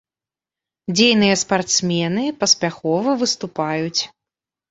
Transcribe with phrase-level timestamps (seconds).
[0.93, 4.01] Дзейныя спартсмены, паспяхова выступаюць.